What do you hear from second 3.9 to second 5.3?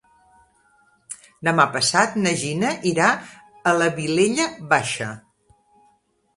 Vilella Baixa.